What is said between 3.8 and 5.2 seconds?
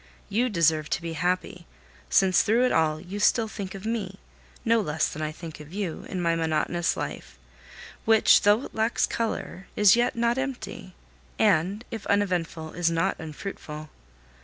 me, no less